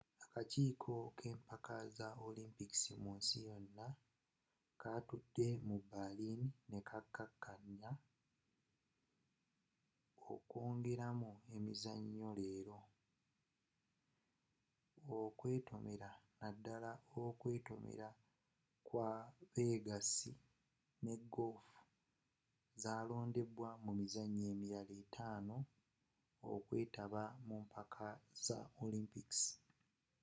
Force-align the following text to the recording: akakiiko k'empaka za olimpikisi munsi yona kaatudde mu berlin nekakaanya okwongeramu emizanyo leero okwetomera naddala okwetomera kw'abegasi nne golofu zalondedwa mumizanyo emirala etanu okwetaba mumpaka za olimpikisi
akakiiko 0.33 0.93
k'empaka 1.17 1.75
za 1.97 2.07
olimpikisi 2.27 2.91
munsi 3.03 3.35
yona 3.47 3.85
kaatudde 4.81 5.47
mu 5.67 5.77
berlin 5.89 6.41
nekakaanya 6.71 7.89
okwongeramu 10.33 11.31
emizanyo 11.55 12.27
leero 12.41 12.79
okwetomera 15.19 16.11
naddala 16.41 16.91
okwetomera 17.23 18.09
kw'abegasi 18.87 20.31
nne 20.97 21.13
golofu 21.33 21.81
zalondedwa 22.81 23.69
mumizanyo 23.83 24.43
emirala 24.53 24.93
etanu 25.03 25.55
okwetaba 26.53 27.23
mumpaka 27.47 28.07
za 28.45 28.59
olimpikisi 28.83 29.53